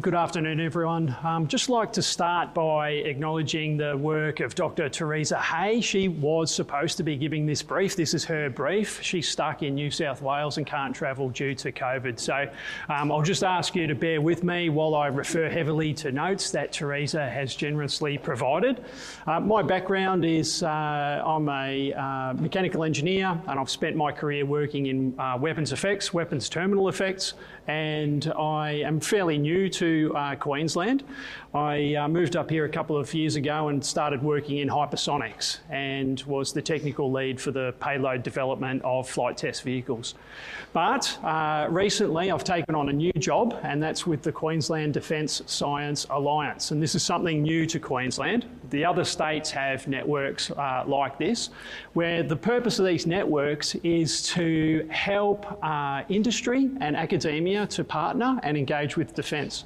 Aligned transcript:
Good 0.00 0.14
afternoon, 0.14 0.60
everyone. 0.60 1.16
Um, 1.24 1.48
just 1.48 1.68
like 1.70 1.92
to 1.94 2.02
start 2.02 2.54
by 2.54 2.90
acknowledging 2.90 3.78
the 3.78 3.96
work 3.96 4.38
of 4.38 4.54
Dr. 4.54 4.88
Theresa 4.88 5.40
Hay. 5.40 5.80
She 5.80 6.08
was 6.08 6.54
supposed 6.54 6.98
to 6.98 7.02
be 7.02 7.16
giving 7.16 7.46
this 7.46 7.62
brief. 7.62 7.96
This 7.96 8.12
is 8.14 8.22
her 8.26 8.48
brief. 8.50 9.02
She's 9.02 9.28
stuck 9.28 9.62
in 9.62 9.74
New 9.74 9.90
South 9.90 10.20
Wales 10.20 10.58
and 10.58 10.66
can't 10.66 10.94
travel 10.94 11.30
due 11.30 11.54
to 11.56 11.72
COVID. 11.72 12.20
So 12.20 12.48
um, 12.90 13.10
I'll 13.10 13.22
just 13.22 13.42
ask 13.42 13.74
you 13.74 13.86
to 13.86 13.94
bear 13.94 14.20
with 14.20 14.44
me 14.44 14.68
while 14.68 14.94
I 14.94 15.06
refer 15.06 15.48
heavily 15.48 15.94
to 15.94 16.12
notes 16.12 16.50
that 16.50 16.70
Theresa 16.70 17.28
has 17.28 17.56
generously 17.56 18.18
provided. 18.18 18.84
Uh, 19.26 19.40
my 19.40 19.62
background 19.62 20.24
is 20.24 20.62
uh, 20.62 20.66
I'm 21.26 21.48
a 21.48 21.94
uh, 21.94 22.34
mechanical 22.34 22.84
engineer 22.84 23.40
and 23.48 23.58
I've 23.58 23.70
spent 23.70 23.96
my 23.96 24.12
career 24.12 24.44
working 24.44 24.86
in 24.86 25.18
uh, 25.18 25.38
weapons 25.40 25.72
effects, 25.72 26.12
weapons 26.14 26.50
terminal 26.50 26.88
effects, 26.88 27.34
and 27.66 28.32
I 28.38 28.82
am 28.84 29.00
fairly 29.00 29.38
new 29.38 29.68
to 29.70 29.87
uh, 30.14 30.34
Queensland. 30.36 31.04
I 31.54 31.94
uh, 31.94 32.08
moved 32.08 32.36
up 32.36 32.50
here 32.50 32.64
a 32.64 32.68
couple 32.68 32.96
of 32.96 33.12
years 33.14 33.36
ago 33.36 33.68
and 33.68 33.84
started 33.84 34.22
working 34.22 34.58
in 34.58 34.68
hypersonics 34.68 35.58
and 35.70 36.22
was 36.26 36.52
the 36.52 36.60
technical 36.62 37.10
lead 37.10 37.40
for 37.40 37.50
the 37.50 37.74
payload 37.80 38.22
development 38.22 38.82
of 38.84 39.08
flight 39.08 39.36
test 39.36 39.62
vehicles. 39.62 40.14
But 40.72 41.18
uh, 41.24 41.66
recently 41.70 42.30
I've 42.30 42.44
taken 42.44 42.74
on 42.74 42.90
a 42.90 42.92
new 42.92 43.12
job 43.12 43.58
and 43.62 43.82
that's 43.82 44.06
with 44.06 44.22
the 44.22 44.32
Queensland 44.32 44.94
Defence 44.94 45.42
Science 45.46 46.06
Alliance. 46.10 46.70
And 46.70 46.82
this 46.82 46.94
is 46.94 47.02
something 47.02 47.42
new 47.42 47.66
to 47.66 47.78
Queensland. 47.80 48.44
The 48.70 48.84
other 48.84 49.04
states 49.04 49.50
have 49.50 49.88
networks 49.88 50.50
uh, 50.50 50.84
like 50.86 51.18
this, 51.18 51.50
where 51.94 52.22
the 52.22 52.36
purpose 52.36 52.78
of 52.78 52.84
these 52.84 53.06
networks 53.06 53.74
is 53.76 54.22
to 54.34 54.86
help 54.90 55.58
uh, 55.64 56.02
industry 56.08 56.70
and 56.80 56.96
academia 56.96 57.66
to 57.68 57.84
partner 57.84 58.38
and 58.42 58.56
engage 58.56 58.96
with 58.96 59.14
defence. 59.14 59.64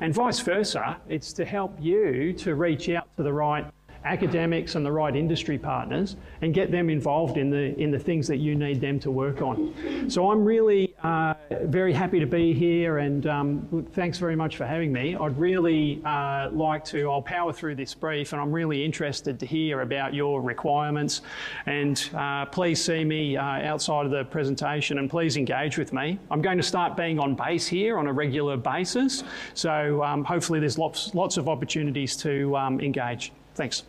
And 0.00 0.12
vice 0.12 0.40
versa, 0.40 1.00
it's 1.08 1.32
to 1.34 1.44
help 1.44 1.76
you 1.80 2.32
to 2.34 2.54
reach 2.54 2.88
out 2.88 3.08
to 3.16 3.22
the 3.22 3.32
right 3.32 3.66
academics 4.04 4.74
and 4.74 4.84
the 4.84 4.92
right 4.92 5.14
industry 5.14 5.58
partners 5.58 6.16
and 6.40 6.54
get 6.54 6.70
them 6.70 6.90
involved 6.90 7.36
in 7.36 7.50
the, 7.50 7.78
in 7.78 7.90
the 7.90 7.98
things 7.98 8.26
that 8.28 8.38
you 8.38 8.54
need 8.54 8.80
them 8.80 8.98
to 9.00 9.10
work 9.10 9.42
on. 9.42 10.08
So 10.08 10.30
I'm 10.30 10.44
really 10.44 10.94
uh, 11.02 11.34
very 11.62 11.92
happy 11.92 12.20
to 12.20 12.26
be 12.26 12.52
here 12.52 12.98
and 12.98 13.26
um, 13.26 13.86
thanks 13.92 14.18
very 14.18 14.36
much 14.36 14.56
for 14.56 14.66
having 14.66 14.92
me. 14.92 15.16
I'd 15.16 15.38
really 15.38 16.02
uh, 16.04 16.50
like 16.52 16.84
to, 16.86 17.10
I'll 17.10 17.22
power 17.22 17.52
through 17.52 17.76
this 17.76 17.94
brief 17.94 18.32
and 18.32 18.40
I'm 18.40 18.52
really 18.52 18.84
interested 18.84 19.38
to 19.40 19.46
hear 19.46 19.80
about 19.80 20.14
your 20.14 20.40
requirements 20.40 21.22
and 21.66 22.08
uh, 22.14 22.46
please 22.46 22.82
see 22.82 23.04
me 23.04 23.36
uh, 23.36 23.42
outside 23.42 24.04
of 24.04 24.12
the 24.12 24.24
presentation 24.24 24.98
and 24.98 25.08
please 25.08 25.36
engage 25.36 25.78
with 25.78 25.92
me. 25.92 26.18
I'm 26.30 26.42
going 26.42 26.58
to 26.58 26.62
start 26.62 26.96
being 26.96 27.18
on 27.18 27.34
base 27.34 27.66
here 27.66 27.98
on 27.98 28.06
a 28.06 28.12
regular 28.12 28.56
basis 28.56 29.24
so 29.54 30.02
um, 30.02 30.24
hopefully 30.24 30.60
there's 30.60 30.78
lots, 30.78 31.14
lots 31.14 31.36
of 31.36 31.48
opportunities 31.48 32.16
to 32.18 32.56
um, 32.56 32.80
engage. 32.80 33.32
Thanks. 33.54 33.84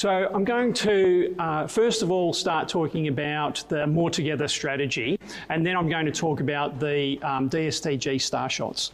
So 0.00 0.08
I'm 0.08 0.44
going 0.44 0.72
to 0.72 1.36
uh, 1.38 1.66
first 1.66 2.00
of 2.00 2.10
all 2.10 2.32
start 2.32 2.70
talking 2.70 3.08
about 3.08 3.62
the 3.68 3.86
More 3.86 4.08
Together 4.08 4.48
strategy, 4.48 5.20
and 5.50 5.66
then 5.66 5.76
I'm 5.76 5.90
going 5.90 6.06
to 6.06 6.10
talk 6.10 6.40
about 6.40 6.80
the 6.80 7.20
um, 7.20 7.50
DSTG 7.50 8.14
Starshots. 8.16 8.92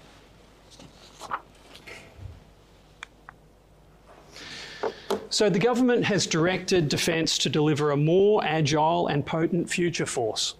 So 5.30 5.48
the 5.48 5.60
government 5.60 6.04
has 6.04 6.26
directed 6.26 6.88
Defence 6.88 7.38
to 7.38 7.48
deliver 7.48 7.92
a 7.92 7.96
more 7.96 8.44
agile 8.44 9.06
and 9.06 9.24
potent 9.24 9.70
future 9.70 10.06
force 10.06 10.56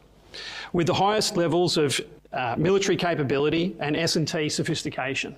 with 0.73 0.87
the 0.87 0.95
highest 0.95 1.37
levels 1.37 1.77
of 1.77 2.01
uh, 2.33 2.55
military 2.57 2.97
capability 2.97 3.75
and 3.81 3.97
S&T 3.97 4.49
sophistication. 4.51 5.35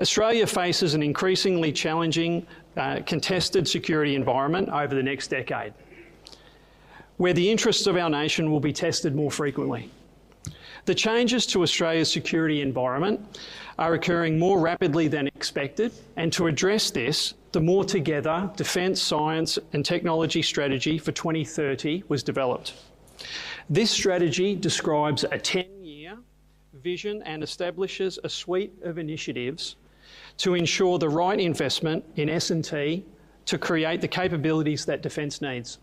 Australia 0.00 0.46
faces 0.46 0.94
an 0.94 1.02
increasingly 1.02 1.70
challenging, 1.70 2.46
uh, 2.78 3.00
contested 3.04 3.68
security 3.68 4.14
environment 4.14 4.70
over 4.70 4.94
the 4.94 5.02
next 5.02 5.28
decade, 5.28 5.74
where 7.18 7.34
the 7.34 7.50
interests 7.50 7.86
of 7.86 7.96
our 7.96 8.08
nation 8.08 8.50
will 8.50 8.60
be 8.60 8.72
tested 8.72 9.14
more 9.14 9.30
frequently. 9.30 9.90
The 10.86 10.94
changes 10.94 11.44
to 11.48 11.62
Australia's 11.62 12.10
security 12.10 12.62
environment 12.62 13.38
are 13.78 13.92
occurring 13.92 14.38
more 14.38 14.58
rapidly 14.58 15.06
than 15.06 15.26
expected, 15.26 15.92
and 16.16 16.32
to 16.32 16.46
address 16.46 16.90
this, 16.90 17.34
the 17.52 17.60
More 17.60 17.84
Together 17.84 18.50
Defence, 18.56 19.02
Science 19.02 19.58
and 19.74 19.84
Technology 19.84 20.40
Strategy 20.40 20.96
for 20.96 21.12
2030 21.12 22.04
was 22.08 22.22
developed. 22.22 22.72
This 23.68 23.90
strategy 23.90 24.54
describes 24.54 25.24
a 25.24 25.38
10 25.38 25.84
year 25.84 26.16
vision 26.82 27.22
and 27.24 27.42
establishes 27.42 28.18
a 28.24 28.28
suite 28.30 28.72
of 28.82 28.96
initiatives 28.96 29.76
to 30.40 30.54
ensure 30.54 30.98
the 30.98 31.08
right 31.08 31.38
investment 31.38 32.02
in 32.16 32.30
S&T 32.30 33.04
to 33.44 33.58
create 33.58 34.00
the 34.00 34.08
capabilities 34.08 34.86
that 34.86 35.02
defence 35.02 35.42
needs. 35.42 35.78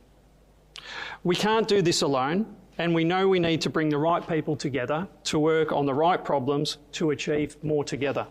We 1.23 1.35
can't 1.35 1.67
do 1.67 1.83
this 1.83 2.01
alone, 2.01 2.55
and 2.79 2.95
we 2.95 3.03
know 3.03 3.27
we 3.27 3.39
need 3.39 3.61
to 3.61 3.69
bring 3.69 3.89
the 3.89 3.99
right 3.99 4.27
people 4.27 4.55
together 4.55 5.07
to 5.25 5.37
work 5.37 5.71
on 5.71 5.85
the 5.85 5.93
right 5.93 6.25
problems 6.25 6.79
to 6.93 7.11
achieve 7.11 7.63
more 7.63 7.83
together. 7.83 8.25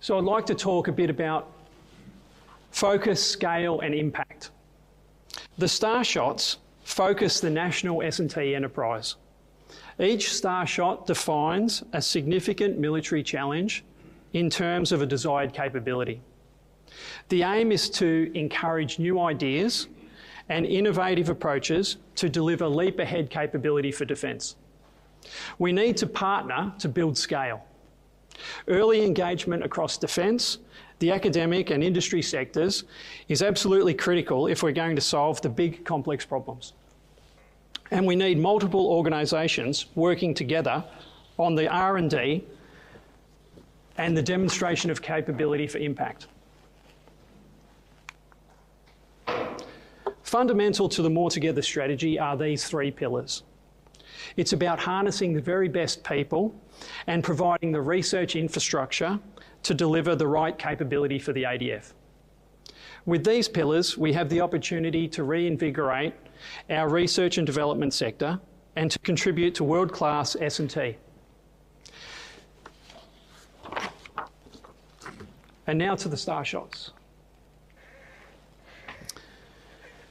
So 0.00 0.16
I'd 0.16 0.24
like 0.24 0.46
to 0.46 0.54
talk 0.54 0.88
a 0.88 0.92
bit 0.92 1.10
about 1.10 1.52
focus, 2.70 3.22
scale 3.22 3.80
and 3.80 3.94
impact. 3.94 4.50
The 5.58 5.66
Starshots 5.66 6.56
focus 6.84 7.40
the 7.40 7.50
national 7.50 8.02
S&T 8.02 8.54
enterprise. 8.54 9.16
Each 10.00 10.28
Starshot 10.28 11.06
defines 11.06 11.82
a 11.92 12.00
significant 12.00 12.78
military 12.78 13.22
challenge 13.22 13.84
in 14.32 14.48
terms 14.48 14.92
of 14.92 15.02
a 15.02 15.06
desired 15.06 15.52
capability. 15.52 16.20
The 17.30 17.42
aim 17.42 17.72
is 17.72 17.90
to 17.90 18.30
encourage 18.34 19.00
new 19.00 19.20
ideas 19.20 19.88
and 20.48 20.64
innovative 20.64 21.28
approaches 21.28 21.96
to 22.14 22.28
deliver 22.28 22.68
leap 22.68 23.00
ahead 23.00 23.28
capability 23.28 23.90
for 23.90 24.04
defence. 24.04 24.56
We 25.58 25.72
need 25.72 25.96
to 25.98 26.06
partner 26.06 26.72
to 26.78 26.88
build 26.88 27.18
scale. 27.18 27.64
Early 28.68 29.04
engagement 29.04 29.64
across 29.64 29.98
defence, 29.98 30.58
the 31.00 31.10
academic 31.10 31.70
and 31.70 31.82
industry 31.82 32.22
sectors 32.22 32.84
is 33.28 33.42
absolutely 33.42 33.94
critical 33.94 34.46
if 34.46 34.62
we're 34.62 34.72
going 34.72 34.94
to 34.94 35.02
solve 35.02 35.42
the 35.42 35.48
big 35.48 35.84
complex 35.84 36.24
problems. 36.24 36.74
And 37.90 38.06
we 38.06 38.16
need 38.16 38.38
multiple 38.38 38.86
organisations 38.86 39.86
working 39.94 40.34
together 40.34 40.84
on 41.38 41.54
the 41.54 41.68
R&D 41.68 42.44
and 43.96 44.16
the 44.16 44.22
demonstration 44.22 44.90
of 44.90 45.00
capability 45.02 45.66
for 45.66 45.78
impact. 45.78 46.26
Fundamental 50.22 50.88
to 50.90 51.00
the 51.00 51.08
More 51.08 51.30
Together 51.30 51.62
strategy 51.62 52.18
are 52.18 52.36
these 52.36 52.64
three 52.66 52.90
pillars. 52.90 53.44
It's 54.36 54.52
about 54.52 54.78
harnessing 54.78 55.32
the 55.32 55.40
very 55.40 55.68
best 55.68 56.04
people 56.04 56.54
and 57.06 57.24
providing 57.24 57.72
the 57.72 57.80
research 57.80 58.36
infrastructure 58.36 59.18
to 59.62 59.74
deliver 59.74 60.14
the 60.14 60.26
right 60.26 60.56
capability 60.58 61.18
for 61.18 61.32
the 61.32 61.44
ADF. 61.44 61.92
With 63.06 63.24
these 63.24 63.48
pillars, 63.48 63.96
we 63.96 64.12
have 64.12 64.28
the 64.28 64.42
opportunity 64.42 65.08
to 65.08 65.24
reinvigorate 65.24 66.12
our 66.70 66.88
research 66.88 67.38
and 67.38 67.46
development 67.46 67.94
sector 67.94 68.40
and 68.76 68.90
to 68.90 68.98
contribute 69.00 69.54
to 69.56 69.64
world-class 69.64 70.36
S&T. 70.40 70.96
And 75.66 75.78
now 75.78 75.94
to 75.96 76.08
the 76.08 76.16
Starshots. 76.16 76.90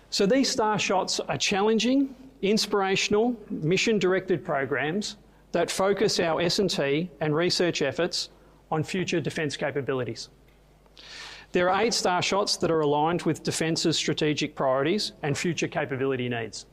So 0.10 0.25
these 0.25 0.56
Starshots 0.56 1.19
are 1.28 1.38
challenging, 1.38 2.16
inspirational, 2.42 3.36
mission-directed 3.50 4.44
programs 4.44 5.18
that 5.51 5.72
focus 5.72 6.19
our 6.19 6.42
S&T 6.42 7.10
and 7.22 7.36
research 7.36 7.81
efforts 7.81 8.30
on 8.69 8.84
future 8.84 9.19
defence 9.19 9.56
capabilities. 9.56 10.30
There 11.52 11.70
are 11.70 11.82
eight 11.82 11.94
Starshots 11.94 12.60
that 12.60 12.70
are 12.70 12.82
aligned 12.82 13.24
with 13.24 13.44
Defence's 13.44 13.98
strategic 13.98 14.56
priorities 14.56 15.14
and 15.24 15.38
future 15.38 15.68
capability 15.68 16.30
needs. 16.30 16.66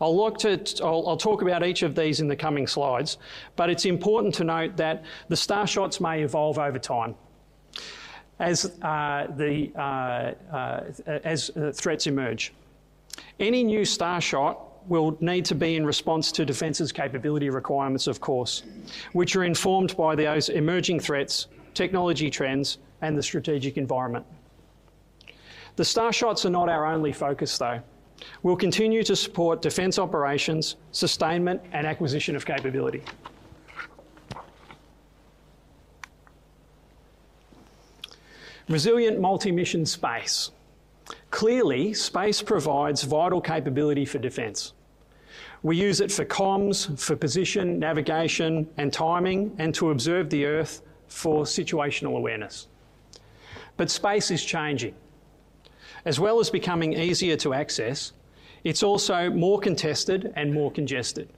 I'll, 0.00 0.16
look 0.16 0.38
to, 0.38 0.60
I'll, 0.82 1.08
I'll, 1.08 1.16
talk 1.16 1.42
about 1.42 1.64
each 1.64 1.82
of 1.82 1.94
these 1.94 2.20
in 2.20 2.28
the 2.28 2.36
coming 2.36 2.66
slides, 2.66 3.18
but 3.56 3.70
it's 3.70 3.86
important 3.86 4.34
to 4.34 4.44
note 4.44 4.76
that 4.76 5.04
the 5.28 5.34
Starshots 5.34 6.00
may 6.00 6.22
evolve 6.22 6.58
over 6.58 6.78
time 6.78 7.14
as, 8.38 8.76
uh, 8.82 9.28
the, 9.36 9.72
uh, 9.76 10.54
uh, 10.54 10.82
as 11.06 11.50
threats 11.72 12.06
emerge. 12.06 12.52
Any 13.38 13.62
new 13.64 13.82
Starshot 13.82 14.58
will 14.88 15.16
need 15.20 15.44
to 15.46 15.54
be 15.54 15.76
in 15.76 15.86
response 15.86 16.30
to 16.32 16.44
Defence's 16.44 16.92
capability 16.92 17.48
requirements, 17.48 18.06
of 18.06 18.20
course, 18.20 18.64
which 19.12 19.34
are 19.36 19.44
informed 19.44 19.96
by 19.96 20.14
those 20.14 20.48
emerging 20.48 21.00
threats, 21.00 21.46
technology 21.74 22.30
trends, 22.30 22.78
and 23.02 23.18
the 23.18 23.22
strategic 23.22 23.76
environment. 23.76 24.24
The 25.76 25.82
Starshots 25.82 26.44
are 26.44 26.50
not 26.50 26.68
our 26.68 26.86
only 26.86 27.12
focus, 27.12 27.58
though. 27.58 27.80
We'll 28.42 28.56
continue 28.56 29.02
to 29.02 29.16
support 29.16 29.60
defence 29.60 29.98
operations, 29.98 30.76
sustainment, 30.92 31.60
and 31.72 31.86
acquisition 31.86 32.36
of 32.36 32.46
capability. 32.46 33.02
Resilient 38.68 39.20
multi-mission 39.20 39.84
space. 39.84 40.52
Clearly, 41.30 41.92
space 41.92 42.40
provides 42.40 43.02
vital 43.02 43.40
capability 43.40 44.06
for 44.06 44.18
defence. 44.18 44.72
We 45.62 45.76
use 45.76 46.00
it 46.00 46.12
for 46.12 46.24
comms, 46.24 46.98
for 46.98 47.16
position, 47.16 47.78
navigation, 47.78 48.68
and 48.76 48.92
timing, 48.92 49.54
and 49.58 49.74
to 49.74 49.90
observe 49.90 50.30
the 50.30 50.46
Earth 50.46 50.82
for 51.08 51.44
situational 51.44 52.16
awareness. 52.16 52.68
But 53.76 53.90
space 53.90 54.30
is 54.30 54.44
changing. 54.44 54.94
As 56.04 56.20
well 56.20 56.38
as 56.38 56.50
becoming 56.50 56.92
easier 56.92 57.36
to 57.38 57.54
access, 57.54 58.12
it's 58.62 58.82
also 58.82 59.30
more 59.30 59.58
contested 59.58 60.32
and 60.36 60.52
more 60.52 60.70
congested. 60.70 61.28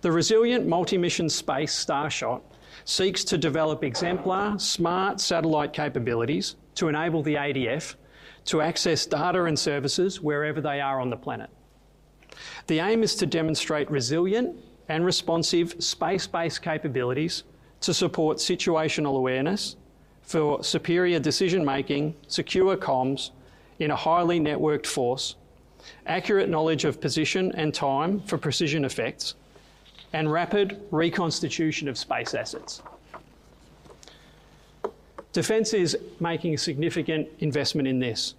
The 0.00 0.12
resilient 0.12 0.66
multi-mission 0.66 1.28
space 1.28 1.84
Starshot 1.84 2.42
seeks 2.84 3.24
to 3.24 3.38
develop 3.38 3.82
exemplar, 3.82 4.58
smart 4.58 5.20
satellite 5.20 5.72
capabilities 5.72 6.56
to 6.74 6.88
enable 6.88 7.22
the 7.22 7.34
ADF 7.34 7.94
to 8.46 8.60
access 8.60 9.06
data 9.06 9.44
and 9.44 9.58
services 9.58 10.20
wherever 10.20 10.60
they 10.60 10.80
are 10.80 11.00
on 11.00 11.10
the 11.10 11.16
planet. 11.16 11.50
The 12.66 12.80
aim 12.80 13.02
is 13.02 13.14
to 13.16 13.26
demonstrate 13.26 13.90
resilient 13.90 14.56
and 14.88 15.04
responsive 15.04 15.74
space-based 15.82 16.62
capabilities 16.62 17.44
to 17.80 17.94
support 17.94 18.38
situational 18.38 19.16
awareness 19.16 19.76
for 20.22 20.62
superior 20.62 21.20
decision 21.20 21.64
making, 21.64 22.14
secure 22.26 22.76
comms 22.76 23.30
in 23.78 23.90
a 23.90 23.96
highly 23.96 24.40
networked 24.40 24.86
force, 24.86 25.36
accurate 26.06 26.48
knowledge 26.48 26.84
of 26.84 27.00
position 27.00 27.52
and 27.52 27.72
time 27.72 28.20
for 28.22 28.38
precision 28.38 28.84
effects, 28.84 29.34
and 30.12 30.30
rapid 30.30 30.80
reconstitution 30.90 31.88
of 31.88 31.96
space 31.96 32.34
assets. 32.34 32.82
Defence 35.32 35.74
is 35.74 35.98
making 36.18 36.54
a 36.54 36.58
significant 36.58 37.28
investment 37.40 37.86
in 37.86 37.98
this, 37.98 38.34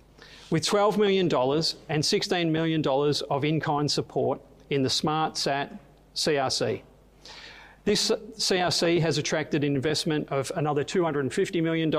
with 0.49 0.65
$12 0.65 0.97
million 0.97 1.25
and 1.27 2.03
$16 2.03 2.49
million 2.49 2.83
of 3.29 3.45
in 3.45 3.59
kind 3.59 3.89
support 3.89 4.41
in 4.71 4.81
the 4.81 4.89
SmartSat 4.89 5.77
CRC. 6.15 6.81
This 7.87 8.11
CRC 8.11 8.99
has 8.99 9.17
attracted 9.17 9.63
an 9.63 9.73
investment 9.73 10.27
of 10.27 10.51
another 10.57 10.83
$250 10.83 11.63
million 11.63 11.89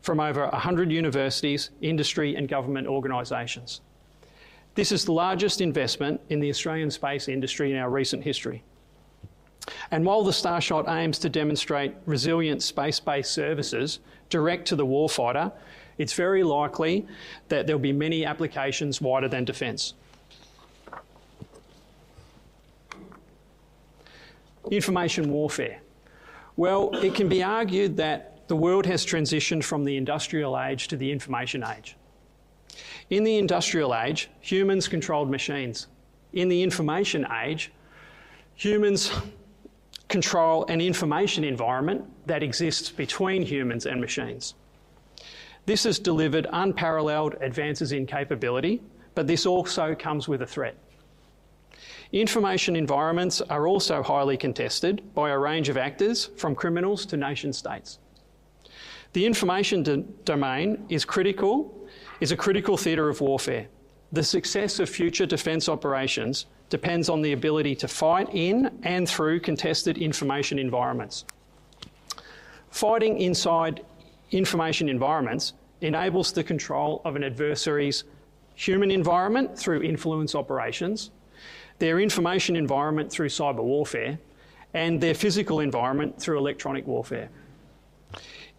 from 0.00 0.20
over 0.20 0.46
100 0.46 0.92
universities, 0.92 1.70
industry, 1.80 2.36
and 2.36 2.48
government 2.48 2.86
organisations. 2.86 3.80
This 4.76 4.92
is 4.92 5.04
the 5.04 5.10
largest 5.10 5.60
investment 5.60 6.20
in 6.28 6.38
the 6.38 6.48
Australian 6.48 6.92
space 6.92 7.26
industry 7.26 7.72
in 7.72 7.78
our 7.78 7.90
recent 7.90 8.22
history. 8.22 8.62
And 9.90 10.06
while 10.06 10.22
the 10.22 10.30
Starshot 10.30 10.88
aims 10.88 11.18
to 11.18 11.28
demonstrate 11.28 11.96
resilient 12.06 12.62
space 12.62 13.00
based 13.00 13.32
services 13.32 13.98
direct 14.30 14.68
to 14.68 14.76
the 14.76 14.86
warfighter, 14.86 15.50
it's 15.98 16.12
very 16.12 16.44
likely 16.44 17.08
that 17.48 17.66
there'll 17.66 17.82
be 17.82 17.92
many 17.92 18.24
applications 18.24 19.00
wider 19.00 19.26
than 19.26 19.44
defence. 19.44 19.94
Information 24.70 25.30
warfare. 25.30 25.80
Well, 26.56 26.90
it 26.96 27.14
can 27.14 27.28
be 27.28 27.42
argued 27.42 27.96
that 27.98 28.48
the 28.48 28.56
world 28.56 28.86
has 28.86 29.04
transitioned 29.04 29.64
from 29.64 29.84
the 29.84 29.96
industrial 29.96 30.58
age 30.58 30.88
to 30.88 30.96
the 30.96 31.10
information 31.12 31.64
age. 31.64 31.96
In 33.10 33.24
the 33.24 33.38
industrial 33.38 33.94
age, 33.94 34.28
humans 34.40 34.88
controlled 34.88 35.30
machines. 35.30 35.86
In 36.32 36.48
the 36.48 36.62
information 36.62 37.26
age, 37.44 37.72
humans 38.54 39.10
control 40.08 40.64
an 40.66 40.80
information 40.80 41.44
environment 41.44 42.04
that 42.26 42.42
exists 42.42 42.90
between 42.90 43.42
humans 43.42 43.86
and 43.86 44.00
machines. 44.00 44.54
This 45.66 45.84
has 45.84 45.98
delivered 45.98 46.46
unparalleled 46.50 47.36
advances 47.40 47.92
in 47.92 48.06
capability, 48.06 48.80
but 49.14 49.26
this 49.26 49.44
also 49.44 49.94
comes 49.94 50.26
with 50.26 50.42
a 50.42 50.46
threat. 50.46 50.76
Information 52.12 52.74
environments 52.74 53.42
are 53.42 53.66
also 53.66 54.02
highly 54.02 54.36
contested 54.38 55.02
by 55.14 55.30
a 55.30 55.38
range 55.38 55.68
of 55.68 55.76
actors, 55.76 56.30
from 56.36 56.54
criminals 56.54 57.04
to 57.06 57.18
nation 57.18 57.52
states. 57.52 57.98
The 59.12 59.26
information 59.26 59.82
do- 59.82 60.08
domain 60.24 60.86
is 60.88 61.04
critical, 61.04 61.86
is 62.20 62.32
a 62.32 62.36
critical 62.36 62.78
theatre 62.78 63.10
of 63.10 63.20
warfare. 63.20 63.68
The 64.12 64.22
success 64.22 64.78
of 64.78 64.88
future 64.88 65.26
defence 65.26 65.68
operations 65.68 66.46
depends 66.70 67.10
on 67.10 67.20
the 67.20 67.32
ability 67.32 67.74
to 67.76 67.88
fight 67.88 68.28
in 68.32 68.78
and 68.82 69.06
through 69.06 69.40
contested 69.40 69.98
information 69.98 70.58
environments. 70.58 71.26
Fighting 72.70 73.18
inside 73.18 73.84
information 74.30 74.88
environments 74.88 75.52
enables 75.82 76.32
the 76.32 76.44
control 76.44 77.02
of 77.04 77.16
an 77.16 77.24
adversary's 77.24 78.04
human 78.54 78.90
environment 78.90 79.58
through 79.58 79.82
influence 79.82 80.34
operations, 80.34 81.10
their 81.78 82.00
information 82.00 82.56
environment 82.56 83.10
through 83.10 83.28
cyber 83.28 83.62
warfare, 83.62 84.18
and 84.74 85.00
their 85.00 85.14
physical 85.14 85.60
environment 85.60 86.20
through 86.20 86.38
electronic 86.38 86.86
warfare. 86.86 87.28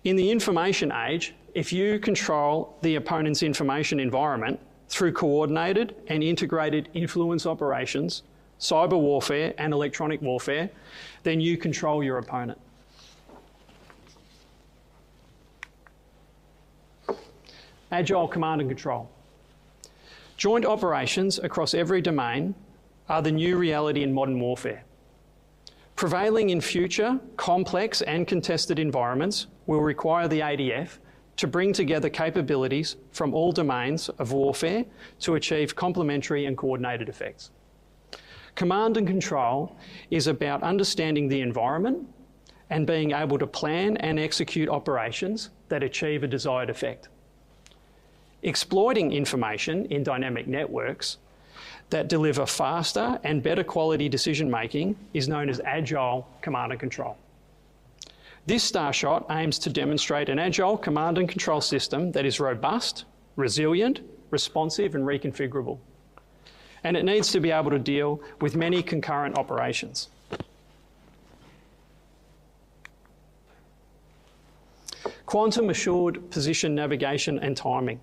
In 0.03 0.15
the 0.15 0.31
information 0.31 0.91
age, 0.91 1.35
if 1.53 1.73
you 1.73 1.99
control 1.99 2.77
the 2.81 2.95
opponent's 2.95 3.43
information 3.43 3.99
environment 3.99 4.59
through 4.87 5.13
coordinated 5.13 5.95
and 6.07 6.23
integrated 6.23 6.89
influence 6.93 7.45
operations, 7.45 8.23
cyber 8.59 8.99
warfare, 8.99 9.53
and 9.57 9.73
electronic 9.73 10.21
warfare, 10.21 10.69
then 11.23 11.39
you 11.39 11.57
control 11.57 12.03
your 12.03 12.17
opponent. 12.17 12.59
Agile 17.91 18.27
command 18.27 18.61
and 18.61 18.69
control. 18.69 19.09
Joint 20.37 20.65
operations 20.65 21.39
across 21.39 21.73
every 21.73 22.01
domain 22.01 22.55
are 23.09 23.21
the 23.21 23.31
new 23.31 23.57
reality 23.57 24.03
in 24.03 24.13
modern 24.13 24.39
warfare. 24.39 24.83
Prevailing 25.95 26.51
in 26.51 26.61
future 26.61 27.19
complex 27.35 28.01
and 28.03 28.25
contested 28.27 28.79
environments 28.79 29.47
will 29.65 29.81
require 29.81 30.27
the 30.27 30.39
ADF 30.39 30.99
to 31.35 31.47
bring 31.47 31.73
together 31.73 32.09
capabilities 32.09 32.95
from 33.11 33.33
all 33.33 33.51
domains 33.51 34.09
of 34.09 34.31
warfare 34.31 34.85
to 35.19 35.35
achieve 35.35 35.75
complementary 35.75 36.45
and 36.45 36.57
coordinated 36.57 37.09
effects. 37.09 37.51
Command 38.55 38.97
and 38.97 39.07
control 39.07 39.75
is 40.11 40.27
about 40.27 40.63
understanding 40.63 41.27
the 41.27 41.41
environment 41.41 42.07
and 42.69 42.85
being 42.85 43.11
able 43.11 43.37
to 43.39 43.47
plan 43.47 43.97
and 43.97 44.19
execute 44.19 44.69
operations 44.69 45.49
that 45.69 45.81
achieve 45.81 46.23
a 46.23 46.27
desired 46.27 46.69
effect. 46.69 47.09
Exploiting 48.43 49.11
information 49.11 49.85
in 49.85 50.03
dynamic 50.03 50.47
networks 50.47 51.17
that 51.89 52.07
deliver 52.07 52.45
faster 52.45 53.19
and 53.23 53.41
better 53.41 53.63
quality 53.63 54.09
decision 54.09 54.49
making 54.49 54.95
is 55.13 55.27
known 55.27 55.49
as 55.49 55.59
agile 55.65 56.27
command 56.41 56.71
and 56.71 56.79
control. 56.79 57.17
This 58.45 58.69
Starshot 58.69 59.25
aims 59.29 59.59
to 59.59 59.69
demonstrate 59.69 60.29
an 60.29 60.39
agile 60.39 60.77
command 60.77 61.17
and 61.17 61.27
control 61.27 61.61
system 61.61 62.11
that 62.13 62.25
is 62.25 62.39
robust, 62.39 63.05
resilient, 63.35 64.01
responsive, 64.31 64.95
and 64.95 65.03
reconfigurable. 65.03 65.77
And 66.83 66.95
it 66.95 67.03
needs 67.03 67.31
to 67.31 67.39
be 67.39 67.51
able 67.51 67.71
to 67.71 67.79
deal 67.79 68.21
with 68.39 68.55
many 68.55 68.81
concurrent 68.81 69.37
operations. 69.37 70.09
Quantum 75.25 75.69
assured 75.69 76.31
position 76.31 76.73
navigation 76.73 77.37
and 77.39 77.55
timing. 77.55 77.99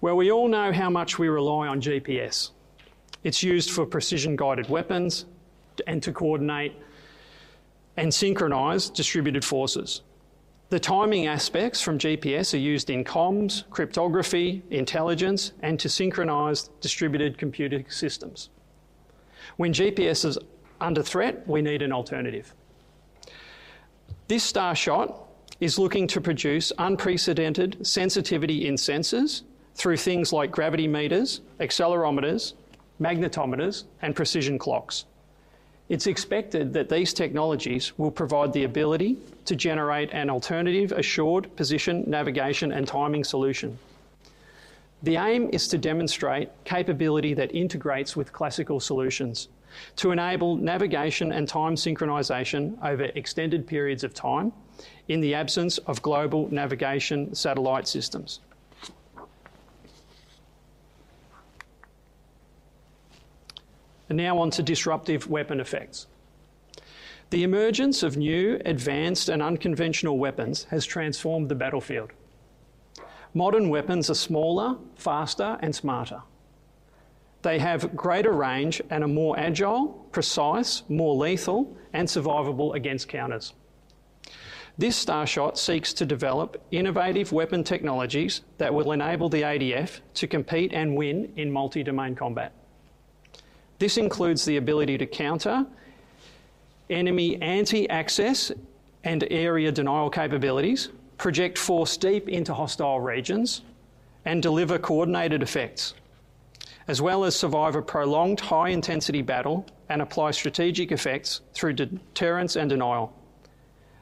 Well, 0.00 0.16
we 0.16 0.32
all 0.32 0.48
know 0.48 0.72
how 0.72 0.90
much 0.90 1.18
we 1.18 1.28
rely 1.28 1.68
on 1.68 1.80
GPS. 1.80 2.50
It's 3.22 3.42
used 3.42 3.70
for 3.70 3.84
precision 3.84 4.36
guided 4.36 4.68
weapons 4.68 5.26
and 5.86 6.02
to 6.02 6.12
coordinate 6.12 6.74
and 7.96 8.12
synchronise 8.12 8.90
distributed 8.90 9.44
forces. 9.44 10.02
The 10.70 10.78
timing 10.78 11.26
aspects 11.26 11.80
from 11.80 11.98
GPS 11.98 12.54
are 12.54 12.58
used 12.58 12.90
in 12.90 13.02
comms, 13.02 13.68
cryptography, 13.70 14.62
intelligence, 14.70 15.52
and 15.62 15.78
to 15.80 15.88
synchronise 15.88 16.70
distributed 16.80 17.38
computer 17.38 17.82
systems. 17.88 18.50
When 19.56 19.72
GPS 19.72 20.24
is 20.24 20.38
under 20.80 21.02
threat, 21.02 21.46
we 21.48 21.60
need 21.60 21.82
an 21.82 21.92
alternative. 21.92 22.54
This 24.28 24.50
Starshot 24.50 25.12
is 25.58 25.78
looking 25.78 26.06
to 26.06 26.20
produce 26.20 26.72
unprecedented 26.78 27.84
sensitivity 27.84 28.66
in 28.68 28.76
sensors 28.76 29.42
through 29.74 29.96
things 29.96 30.32
like 30.32 30.52
gravity 30.52 30.86
meters, 30.86 31.40
accelerometers, 31.58 32.54
magnetometers, 33.00 33.84
and 34.02 34.14
precision 34.14 34.58
clocks. 34.58 35.04
It's 35.88 36.06
expected 36.06 36.72
that 36.74 36.88
these 36.88 37.12
technologies 37.12 37.98
will 37.98 38.12
provide 38.12 38.52
the 38.52 38.64
ability 38.64 39.18
to 39.46 39.56
generate 39.56 40.12
an 40.12 40.30
alternative 40.30 40.92
assured 40.92 41.54
position, 41.56 42.04
navigation, 42.06 42.70
and 42.70 42.86
timing 42.86 43.24
solution. 43.24 43.76
The 45.02 45.16
aim 45.16 45.50
is 45.52 45.66
to 45.68 45.78
demonstrate 45.78 46.50
capability 46.64 47.34
that 47.34 47.54
integrates 47.54 48.14
with 48.14 48.32
classical 48.32 48.78
solutions 48.78 49.48
to 49.96 50.10
enable 50.10 50.56
navigation 50.56 51.32
and 51.32 51.48
time 51.48 51.74
synchronisation 51.74 52.76
over 52.84 53.04
extended 53.14 53.66
periods 53.66 54.04
of 54.04 54.14
time 54.14 54.52
in 55.08 55.20
the 55.20 55.34
absence 55.34 55.78
of 55.78 56.02
global 56.02 56.48
navigation 56.52 57.34
satellite 57.34 57.88
systems. 57.88 58.40
And 64.10 64.18
now 64.18 64.38
on 64.38 64.50
to 64.50 64.62
disruptive 64.62 65.28
weapon 65.30 65.60
effects. 65.60 66.06
The 67.30 67.44
emergence 67.44 68.02
of 68.02 68.16
new, 68.16 68.60
advanced, 68.64 69.28
and 69.28 69.40
unconventional 69.40 70.18
weapons 70.18 70.64
has 70.64 70.84
transformed 70.84 71.48
the 71.48 71.54
battlefield. 71.54 72.10
Modern 73.34 73.68
weapons 73.68 74.10
are 74.10 74.14
smaller, 74.14 74.76
faster, 74.96 75.56
and 75.62 75.72
smarter. 75.72 76.22
They 77.42 77.60
have 77.60 77.94
greater 77.96 78.32
range 78.32 78.82
and 78.90 79.04
are 79.04 79.08
more 79.08 79.38
agile, 79.38 80.08
precise, 80.10 80.82
more 80.88 81.14
lethal, 81.14 81.76
and 81.92 82.08
survivable 82.08 82.74
against 82.74 83.08
counters. 83.08 83.54
This 84.76 85.02
Starshot 85.04 85.56
seeks 85.56 85.92
to 85.94 86.04
develop 86.04 86.60
innovative 86.72 87.30
weapon 87.30 87.62
technologies 87.62 88.40
that 88.58 88.74
will 88.74 88.90
enable 88.90 89.28
the 89.28 89.42
ADF 89.42 90.00
to 90.14 90.26
compete 90.26 90.72
and 90.72 90.96
win 90.96 91.32
in 91.36 91.50
multi 91.50 91.84
domain 91.84 92.16
combat. 92.16 92.52
This 93.80 93.96
includes 93.96 94.44
the 94.44 94.58
ability 94.58 94.98
to 94.98 95.06
counter 95.06 95.66
enemy 96.90 97.40
anti 97.40 97.88
access 97.88 98.52
and 99.04 99.26
area 99.30 99.72
denial 99.72 100.10
capabilities, 100.10 100.90
project 101.16 101.56
force 101.56 101.96
deep 101.96 102.28
into 102.28 102.52
hostile 102.52 103.00
regions, 103.00 103.62
and 104.26 104.42
deliver 104.42 104.78
coordinated 104.78 105.42
effects, 105.42 105.94
as 106.88 107.00
well 107.00 107.24
as 107.24 107.34
survive 107.34 107.74
a 107.74 107.80
prolonged 107.80 108.38
high 108.38 108.68
intensity 108.68 109.22
battle 109.22 109.64
and 109.88 110.02
apply 110.02 110.32
strategic 110.32 110.92
effects 110.92 111.40
through 111.54 111.72
deterrence 111.72 112.56
and 112.56 112.68
denial. 112.68 113.16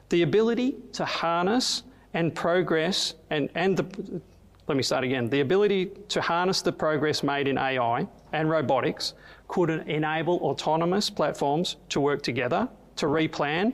The 0.09 0.23
ability 0.23 0.75
to 0.95 1.05
harness 1.05 1.85
and 2.15 2.35
progress 2.35 3.15
and, 3.31 3.49
and 3.55 3.77
the 3.77 4.21
let 4.69 4.77
me 4.77 4.83
start 4.83 5.03
again. 5.03 5.31
The 5.31 5.41
ability 5.41 5.91
to 6.09 6.21
harness 6.21 6.61
the 6.61 6.73
progress 6.73 7.23
made 7.23 7.49
in 7.49 7.57
AI 7.57 8.07
and 8.33 8.51
robotics 8.51 9.15
could 9.49 9.71
enable 9.71 10.37
autonomous 10.41 11.09
platforms 11.09 11.77
to 11.89 12.01
work 12.01 12.23
together, 12.23 12.69
to 12.97 13.07
replan, 13.07 13.73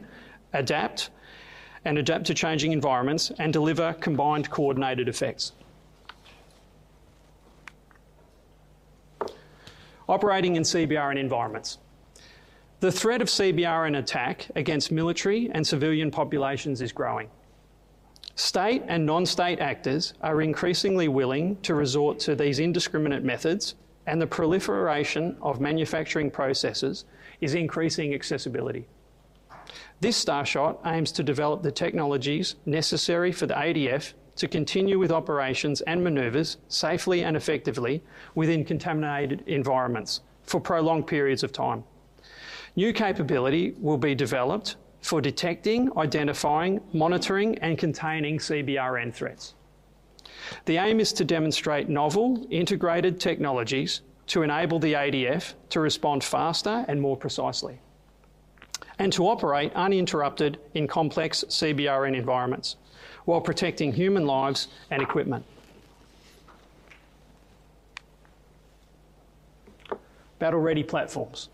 adapt, 0.52 1.10
and 1.84 1.98
adapt 1.98 2.24
to 2.26 2.34
changing 2.34 2.70
environments 2.70 3.32
and 3.40 3.52
deliver 3.52 3.92
combined 3.94 4.48
coordinated 4.50 5.08
effects. 5.08 5.52
Operating 10.08 10.54
in 10.54 10.62
CBRN 10.62 11.18
environments. 11.18 11.78
The 12.78 12.92
threat 12.92 13.20
of 13.20 13.28
CBRN 13.28 13.98
attack 13.98 14.46
against 14.54 14.92
military 14.92 15.50
and 15.52 15.66
civilian 15.66 16.10
populations 16.10 16.80
is 16.80 16.92
growing. 16.92 17.30
State 18.36 18.82
and 18.88 19.06
non 19.06 19.24
state 19.24 19.60
actors 19.60 20.14
are 20.20 20.42
increasingly 20.42 21.06
willing 21.06 21.56
to 21.62 21.74
resort 21.74 22.18
to 22.20 22.34
these 22.34 22.58
indiscriminate 22.58 23.22
methods, 23.22 23.76
and 24.06 24.20
the 24.20 24.26
proliferation 24.26 25.36
of 25.40 25.60
manufacturing 25.60 26.30
processes 26.30 27.04
is 27.40 27.54
increasing 27.54 28.12
accessibility. 28.12 28.86
This 30.00 30.22
Starshot 30.22 30.78
aims 30.84 31.12
to 31.12 31.22
develop 31.22 31.62
the 31.62 31.70
technologies 31.70 32.56
necessary 32.66 33.30
for 33.30 33.46
the 33.46 33.54
ADF 33.54 34.14
to 34.36 34.48
continue 34.48 34.98
with 34.98 35.12
operations 35.12 35.80
and 35.82 36.02
manoeuvres 36.02 36.56
safely 36.68 37.22
and 37.22 37.36
effectively 37.36 38.02
within 38.34 38.64
contaminated 38.64 39.44
environments 39.46 40.22
for 40.42 40.60
prolonged 40.60 41.06
periods 41.06 41.44
of 41.44 41.52
time. 41.52 41.84
New 42.74 42.92
capability 42.92 43.74
will 43.78 43.96
be 43.96 44.14
developed 44.14 44.74
for 45.04 45.20
detecting, 45.20 45.90
identifying, 45.98 46.80
monitoring, 46.94 47.58
and 47.58 47.76
containing 47.76 48.38
CBRN 48.38 49.12
threats. 49.12 49.52
The 50.64 50.78
aim 50.78 50.98
is 50.98 51.12
to 51.12 51.26
demonstrate 51.26 51.90
novel, 51.90 52.46
integrated 52.48 53.20
technologies 53.20 54.00
to 54.28 54.40
enable 54.40 54.78
the 54.78 54.94
ADF 54.94 55.52
to 55.68 55.80
respond 55.80 56.24
faster 56.24 56.86
and 56.88 57.02
more 57.02 57.18
precisely, 57.18 57.78
and 58.98 59.12
to 59.12 59.28
operate 59.28 59.74
uninterrupted 59.74 60.58
in 60.72 60.88
complex 60.88 61.44
CBRN 61.48 62.16
environments 62.16 62.76
while 63.26 63.42
protecting 63.42 63.92
human 63.92 64.24
lives 64.24 64.68
and 64.90 65.02
equipment. 65.02 65.44
Battle 70.38 70.60
ready 70.60 70.82
platforms. 70.82 71.50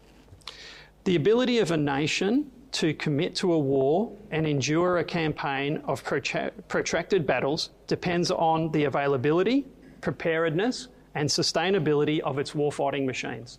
The 1.03 1.17
ability 1.17 1.59
of 1.59 1.73
a 1.73 1.77
nation 1.77 2.53
to 2.73 2.95
commit 2.95 3.35
to 3.37 3.53
a 3.53 3.59
war 3.59 4.13
and 4.31 4.47
endure 4.47 4.99
a 4.99 5.05
campaign 5.05 5.83
of 5.87 6.05
protracted 6.05 7.27
battles 7.27 7.71
depends 7.87 8.31
on 8.31 8.71
the 8.73 8.85
availability, 8.85 9.67
preparedness, 10.01 10.89
and 11.15 11.29
sustainability 11.29 12.21
of 12.21 12.39
its 12.39 12.53
warfighting 12.53 13.05
machines. 13.05 13.59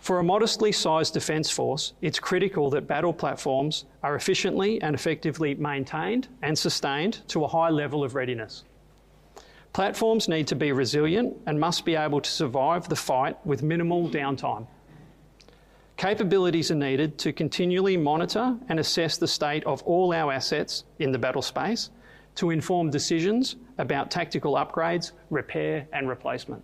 For 0.00 0.20
a 0.20 0.24
modestly 0.24 0.72
sized 0.72 1.12
defence 1.12 1.50
force, 1.50 1.92
it's 2.00 2.18
critical 2.18 2.70
that 2.70 2.86
battle 2.86 3.12
platforms 3.12 3.84
are 4.02 4.14
efficiently 4.14 4.80
and 4.80 4.94
effectively 4.94 5.54
maintained 5.56 6.28
and 6.40 6.56
sustained 6.56 7.20
to 7.28 7.44
a 7.44 7.48
high 7.48 7.68
level 7.68 8.02
of 8.04 8.14
readiness. 8.14 8.64
Platforms 9.74 10.28
need 10.28 10.46
to 10.46 10.56
be 10.56 10.72
resilient 10.72 11.36
and 11.46 11.60
must 11.60 11.84
be 11.84 11.94
able 11.94 12.20
to 12.20 12.30
survive 12.30 12.88
the 12.88 12.96
fight 12.96 13.36
with 13.44 13.62
minimal 13.62 14.08
downtime. 14.08 14.66
Capabilities 15.98 16.70
are 16.70 16.76
needed 16.76 17.18
to 17.18 17.32
continually 17.32 17.96
monitor 17.96 18.56
and 18.68 18.78
assess 18.78 19.18
the 19.18 19.26
state 19.26 19.64
of 19.64 19.82
all 19.82 20.14
our 20.14 20.32
assets 20.32 20.84
in 21.00 21.10
the 21.10 21.18
battle 21.18 21.42
space 21.42 21.90
to 22.36 22.50
inform 22.50 22.88
decisions 22.88 23.56
about 23.78 24.08
tactical 24.08 24.54
upgrades, 24.54 25.10
repair, 25.30 25.88
and 25.92 26.08
replacement. 26.08 26.62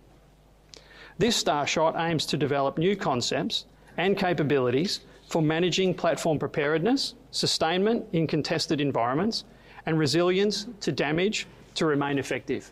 This 1.17 1.43
Starshot 1.43 1.99
aims 1.99 2.25
to 2.27 2.37
develop 2.37 2.77
new 2.77 2.95
concepts 2.95 3.65
and 3.97 4.17
capabilities 4.17 5.01
for 5.27 5.41
managing 5.41 5.93
platform 5.93 6.39
preparedness, 6.39 7.15
sustainment 7.31 8.05
in 8.13 8.27
contested 8.27 8.79
environments, 8.79 9.43
and 9.85 9.99
resilience 9.99 10.67
to 10.79 10.93
damage 10.93 11.45
to 11.73 11.85
remain 11.85 12.19
effective. 12.19 12.71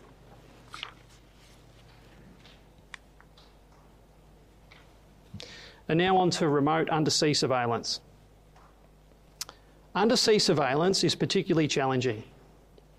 And 5.88 5.98
now 5.98 6.16
on 6.16 6.30
to 6.30 6.48
remote 6.48 6.88
undersea 6.88 7.34
surveillance. 7.34 8.00
Undersea 9.94 10.38
surveillance 10.38 11.04
is 11.04 11.14
particularly 11.14 11.68
challenging. 11.68 12.24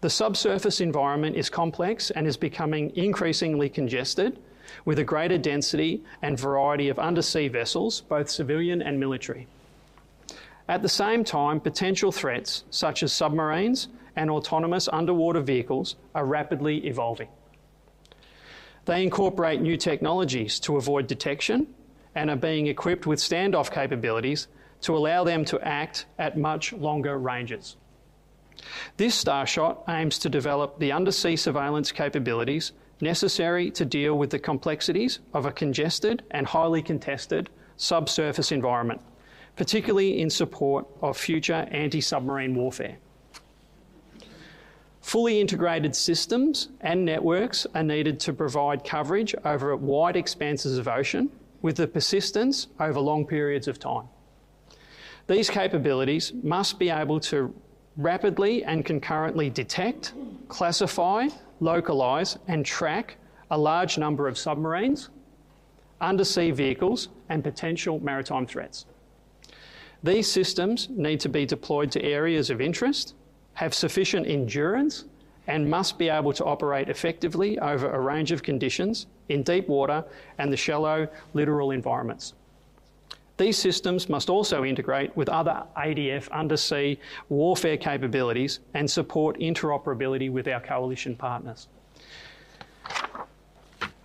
The 0.01 0.09
subsurface 0.09 0.81
environment 0.81 1.35
is 1.35 1.49
complex 1.49 2.11
and 2.11 2.27
is 2.27 2.37
becoming 2.37 2.95
increasingly 2.95 3.69
congested 3.69 4.39
with 4.85 4.99
a 4.99 5.03
greater 5.03 5.37
density 5.37 6.03
and 6.21 6.39
variety 6.39 6.89
of 6.89 6.99
undersea 6.99 7.47
vessels, 7.47 8.01
both 8.01 8.29
civilian 8.29 8.81
and 8.81 8.99
military. 8.99 9.47
At 10.67 10.81
the 10.81 10.89
same 10.89 11.23
time, 11.23 11.59
potential 11.59 12.11
threats 12.11 12.63
such 12.69 13.03
as 13.03 13.13
submarines 13.13 13.87
and 14.15 14.29
autonomous 14.29 14.87
underwater 14.91 15.41
vehicles 15.41 15.95
are 16.13 16.25
rapidly 16.25 16.85
evolving. 16.87 17.27
They 18.85 19.03
incorporate 19.03 19.61
new 19.61 19.77
technologies 19.77 20.59
to 20.61 20.77
avoid 20.77 21.07
detection 21.07 21.67
and 22.15 22.29
are 22.29 22.35
being 22.35 22.67
equipped 22.67 23.05
with 23.05 23.19
standoff 23.19 23.71
capabilities 23.71 24.47
to 24.81 24.95
allow 24.95 25.23
them 25.23 25.45
to 25.45 25.59
act 25.61 26.05
at 26.17 26.37
much 26.37 26.73
longer 26.73 27.17
ranges. 27.17 27.75
This 28.97 29.21
Starshot 29.21 29.87
aims 29.89 30.17
to 30.19 30.29
develop 30.29 30.79
the 30.79 30.91
undersea 30.91 31.35
surveillance 31.35 31.91
capabilities 31.91 32.71
necessary 33.01 33.69
to 33.71 33.83
deal 33.85 34.17
with 34.17 34.29
the 34.29 34.39
complexities 34.39 35.19
of 35.33 35.45
a 35.45 35.51
congested 35.51 36.23
and 36.31 36.47
highly 36.47 36.81
contested 36.81 37.49
subsurface 37.77 38.51
environment, 38.51 39.01
particularly 39.55 40.19
in 40.21 40.29
support 40.29 40.85
of 41.01 41.17
future 41.17 41.67
anti 41.71 41.99
submarine 41.99 42.55
warfare. 42.55 42.97
Fully 45.01 45.39
integrated 45.39 45.95
systems 45.95 46.69
and 46.81 47.05
networks 47.05 47.67
are 47.75 47.83
needed 47.83 48.19
to 48.21 48.33
provide 48.33 48.83
coverage 48.83 49.35
over 49.43 49.75
wide 49.75 50.15
expanses 50.15 50.77
of 50.77 50.87
ocean 50.87 51.29
with 51.65 51.77
the 51.77 51.87
persistence 51.87 52.67
over 52.79 52.99
long 52.99 53.25
periods 53.25 53.67
of 53.67 53.79
time. 53.79 54.07
These 55.25 55.49
capabilities 55.49 56.31
must 56.43 56.77
be 56.77 56.91
able 56.91 57.19
to 57.21 57.55
rapidly 57.97 58.63
and 58.63 58.85
concurrently 58.85 59.49
detect, 59.49 60.13
classify, 60.47 61.27
localise, 61.59 62.37
and 62.47 62.63
track 62.63 63.17
a 63.49 63.57
large 63.57 63.97
number 63.97 64.27
of 64.27 64.37
submarines, 64.37 65.09
undersea 65.99 66.51
vehicles, 66.51 67.09
and 67.29 67.43
potential 67.43 67.99
maritime 67.99 68.45
threats. 68.45 68.85
These 70.03 70.31
systems 70.31 70.87
need 70.91 71.19
to 71.21 71.29
be 71.29 71.47
deployed 71.47 71.89
to 71.93 72.03
areas 72.03 72.51
of 72.51 72.61
interest, 72.61 73.15
have 73.55 73.73
sufficient 73.73 74.27
endurance, 74.27 75.05
and 75.47 75.67
must 75.67 75.97
be 75.97 76.09
able 76.09 76.33
to 76.33 76.45
operate 76.45 76.89
effectively 76.89 77.57
over 77.57 77.89
a 77.89 77.99
range 77.99 78.31
of 78.31 78.43
conditions 78.43 79.07
in 79.29 79.43
deep 79.43 79.67
water 79.67 80.03
and 80.37 80.51
the 80.51 80.57
shallow 80.57 81.07
littoral 81.33 81.71
environments. 81.71 82.33
These 83.37 83.57
systems 83.57 84.07
must 84.07 84.29
also 84.29 84.63
integrate 84.63 85.15
with 85.17 85.27
other 85.27 85.63
ADF 85.77 86.31
undersea 86.31 86.97
warfare 87.27 87.75
capabilities 87.77 88.59
and 88.73 88.89
support 88.89 89.37
interoperability 89.39 90.31
with 90.31 90.47
our 90.47 90.61
coalition 90.61 91.15
partners. 91.15 91.67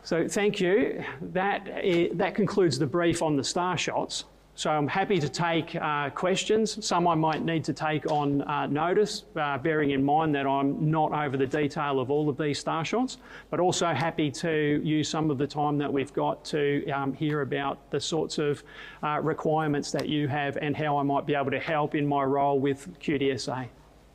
So 0.03 0.27
thank 0.27 0.59
you. 0.59 1.05
That, 1.21 1.69
eh, 1.71 2.09
that 2.15 2.35
concludes 2.35 2.79
the 2.79 2.87
brief 2.87 3.23
on 3.23 3.37
the 3.37 3.45
star 3.45 3.79
shots. 3.79 4.25
So 4.61 4.69
I'm 4.69 4.89
happy 4.89 5.19
to 5.19 5.29
take 5.31 5.75
uh, 5.77 6.11
questions. 6.11 6.85
Some 6.85 7.09
I 7.09 7.15
might 7.15 7.43
need 7.43 7.65
to 7.65 7.73
take 7.73 8.13
on 8.13 8.43
uh, 8.43 8.67
notice, 8.67 9.25
uh, 9.35 9.57
bearing 9.57 9.93
in 9.93 10.05
mind 10.05 10.35
that 10.35 10.47
I'm 10.47 10.91
not 10.91 11.13
over 11.13 11.39
the 11.39 11.47
detail 11.47 11.99
of 11.99 12.11
all 12.11 12.29
of 12.29 12.37
these 12.37 12.59
star 12.59 12.85
shots, 12.85 13.17
but 13.49 13.59
also 13.59 13.87
happy 13.87 14.31
to 14.33 14.83
use 14.85 15.09
some 15.09 15.31
of 15.31 15.39
the 15.39 15.47
time 15.47 15.79
that 15.79 15.91
we've 15.91 16.13
got 16.13 16.45
to 16.45 16.87
um, 16.91 17.15
hear 17.15 17.41
about 17.41 17.91
the 17.91 17.99
sorts 17.99 18.37
of 18.37 18.63
uh, 19.03 19.19
requirements 19.23 19.93
that 19.93 20.11
you 20.11 20.29
have 20.29 20.59
and 20.59 20.77
how 20.77 20.99
I 20.99 21.05
might 21.05 21.25
be 21.25 21.35
able 21.35 21.53
to 21.53 21.59
help 21.59 21.95
in 21.95 22.07
my 22.07 22.23
role 22.23 22.61
with 22.61 22.87
QDSA. 23.01 23.67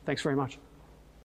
Thanks 0.04 0.22
very 0.22 0.36
much. 0.36 0.60